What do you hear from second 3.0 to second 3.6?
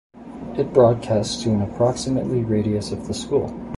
the school.